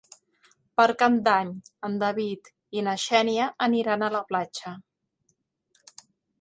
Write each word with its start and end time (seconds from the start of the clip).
Per 0.79 0.85
Cap 1.01 1.17
d'Any 1.27 1.51
en 1.89 1.99
David 2.05 2.51
i 2.79 2.85
na 2.89 2.97
Xènia 3.05 3.53
aniran 3.69 4.07
a 4.09 4.13
la 4.19 4.25
platja. 4.33 4.77